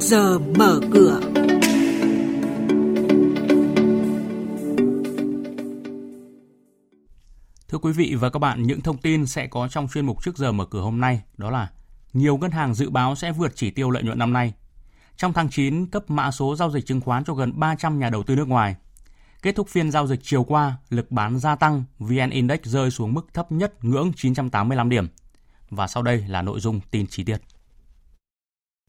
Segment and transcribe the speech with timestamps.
[0.00, 1.20] giờ mở cửa.
[7.68, 10.38] Thưa quý vị và các bạn, những thông tin sẽ có trong chuyên mục trước
[10.38, 11.70] giờ mở cửa hôm nay đó là
[12.12, 14.52] nhiều ngân hàng dự báo sẽ vượt chỉ tiêu lợi nhuận năm nay.
[15.16, 18.22] Trong tháng 9, cấp mã số giao dịch chứng khoán cho gần 300 nhà đầu
[18.22, 18.76] tư nước ngoài.
[19.42, 23.14] Kết thúc phiên giao dịch chiều qua, lực bán gia tăng, VN Index rơi xuống
[23.14, 25.08] mức thấp nhất ngưỡng 985 điểm.
[25.70, 27.40] Và sau đây là nội dung tin chi tiết.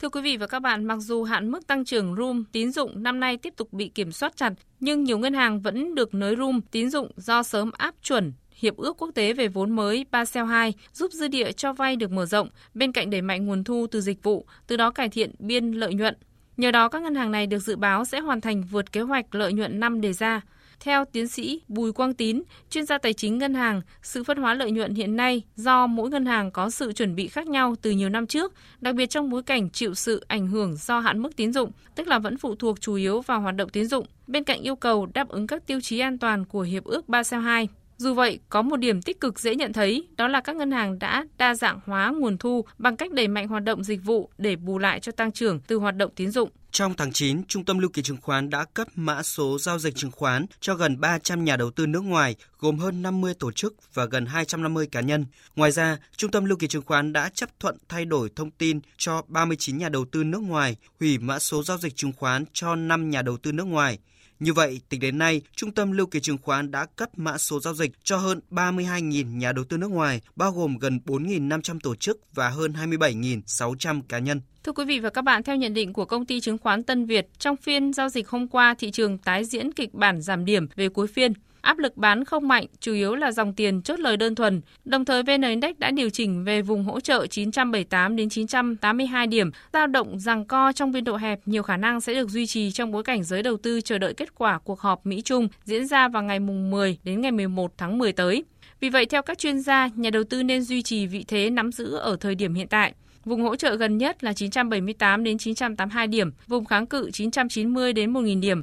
[0.00, 3.02] Thưa quý vị và các bạn, mặc dù hạn mức tăng trưởng room tín dụng
[3.02, 6.36] năm nay tiếp tục bị kiểm soát chặt, nhưng nhiều ngân hàng vẫn được nới
[6.36, 10.44] room tín dụng do sớm áp chuẩn Hiệp ước quốc tế về vốn mới Basel
[10.44, 13.86] II giúp dư địa cho vay được mở rộng, bên cạnh đẩy mạnh nguồn thu
[13.90, 16.16] từ dịch vụ, từ đó cải thiện biên lợi nhuận.
[16.56, 19.34] Nhờ đó, các ngân hàng này được dự báo sẽ hoàn thành vượt kế hoạch
[19.34, 20.40] lợi nhuận năm đề ra.
[20.80, 24.54] Theo tiến sĩ Bùi Quang Tín, chuyên gia tài chính ngân hàng, sự phân hóa
[24.54, 27.90] lợi nhuận hiện nay do mỗi ngân hàng có sự chuẩn bị khác nhau từ
[27.90, 31.36] nhiều năm trước, đặc biệt trong bối cảnh chịu sự ảnh hưởng do hạn mức
[31.36, 34.44] tín dụng, tức là vẫn phụ thuộc chủ yếu vào hoạt động tín dụng, bên
[34.44, 37.66] cạnh yêu cầu đáp ứng các tiêu chí an toàn của Hiệp ước Basel II.
[37.98, 40.98] Dù vậy, có một điểm tích cực dễ nhận thấy, đó là các ngân hàng
[40.98, 44.56] đã đa dạng hóa nguồn thu bằng cách đẩy mạnh hoạt động dịch vụ để
[44.56, 46.50] bù lại cho tăng trưởng từ hoạt động tín dụng.
[46.70, 49.96] Trong tháng 9, Trung tâm Lưu ký chứng khoán đã cấp mã số giao dịch
[49.96, 53.94] chứng khoán cho gần 300 nhà đầu tư nước ngoài, gồm hơn 50 tổ chức
[53.94, 55.26] và gần 250 cá nhân.
[55.56, 58.80] Ngoài ra, Trung tâm Lưu ký chứng khoán đã chấp thuận thay đổi thông tin
[58.96, 62.74] cho 39 nhà đầu tư nước ngoài, hủy mã số giao dịch chứng khoán cho
[62.74, 63.98] 5 nhà đầu tư nước ngoài.
[64.40, 67.60] Như vậy, tính đến nay, Trung tâm Lưu ký chứng khoán đã cấp mã số
[67.60, 71.94] giao dịch cho hơn 32.000 nhà đầu tư nước ngoài, bao gồm gần 4.500 tổ
[71.94, 74.40] chức và hơn 27.600 cá nhân.
[74.64, 77.06] Thưa quý vị và các bạn, theo nhận định của công ty chứng khoán Tân
[77.06, 80.68] Việt, trong phiên giao dịch hôm qua, thị trường tái diễn kịch bản giảm điểm
[80.76, 81.32] về cuối phiên.
[81.66, 84.60] Áp lực bán không mạnh, chủ yếu là dòng tiền chốt lời đơn thuần.
[84.84, 89.50] Đồng thời VN Index đã điều chỉnh về vùng hỗ trợ 978 đến 982 điểm,
[89.72, 92.70] dao động rằng co trong biên độ hẹp nhiều khả năng sẽ được duy trì
[92.70, 95.86] trong bối cảnh giới đầu tư chờ đợi kết quả cuộc họp Mỹ Trung diễn
[95.86, 98.44] ra vào ngày mùng 10 đến ngày 11 tháng 10 tới.
[98.80, 101.72] Vì vậy, theo các chuyên gia, nhà đầu tư nên duy trì vị thế nắm
[101.72, 102.92] giữ ở thời điểm hiện tại.
[103.24, 108.10] Vùng hỗ trợ gần nhất là 978 đến 982 điểm, vùng kháng cự 990 đến
[108.10, 108.62] 1000 điểm.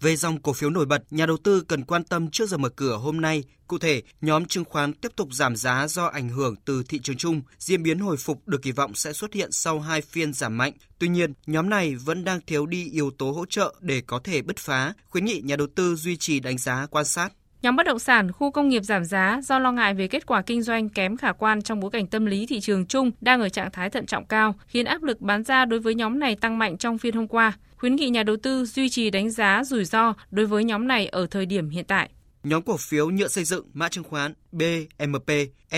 [0.00, 2.68] Về dòng cổ phiếu nổi bật, nhà đầu tư cần quan tâm trước giờ mở
[2.68, 3.44] cửa hôm nay.
[3.66, 7.16] Cụ thể, nhóm chứng khoán tiếp tục giảm giá do ảnh hưởng từ thị trường
[7.16, 7.42] chung.
[7.58, 10.72] Diễn biến hồi phục được kỳ vọng sẽ xuất hiện sau hai phiên giảm mạnh.
[10.98, 14.42] Tuy nhiên, nhóm này vẫn đang thiếu đi yếu tố hỗ trợ để có thể
[14.42, 17.32] bứt phá, khuyến nghị nhà đầu tư duy trì đánh giá quan sát.
[17.62, 20.42] Nhóm bất động sản khu công nghiệp giảm giá do lo ngại về kết quả
[20.42, 23.48] kinh doanh kém khả quan trong bối cảnh tâm lý thị trường chung đang ở
[23.48, 26.58] trạng thái thận trọng cao, khiến áp lực bán ra đối với nhóm này tăng
[26.58, 27.52] mạnh trong phiên hôm qua.
[27.76, 31.06] Khuyến nghị nhà đầu tư duy trì đánh giá rủi ro đối với nhóm này
[31.06, 32.10] ở thời điểm hiện tại.
[32.48, 35.30] Nhóm cổ phiếu nhựa xây dựng mã chứng khoán BMP,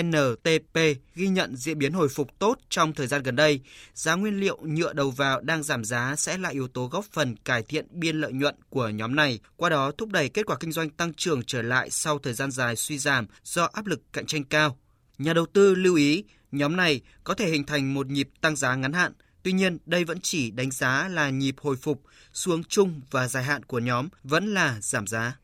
[0.02, 0.78] NTP
[1.14, 3.60] ghi nhận diễn biến hồi phục tốt trong thời gian gần đây.
[3.94, 7.36] Giá nguyên liệu nhựa đầu vào đang giảm giá sẽ là yếu tố góp phần
[7.36, 10.72] cải thiện biên lợi nhuận của nhóm này, qua đó thúc đẩy kết quả kinh
[10.72, 14.26] doanh tăng trưởng trở lại sau thời gian dài suy giảm do áp lực cạnh
[14.26, 14.78] tranh cao.
[15.18, 18.74] Nhà đầu tư lưu ý, nhóm này có thể hình thành một nhịp tăng giá
[18.74, 22.02] ngắn hạn, Tuy nhiên, đây vẫn chỉ đánh giá là nhịp hồi phục,
[22.32, 25.36] xuống chung và dài hạn của nhóm vẫn là giảm giá.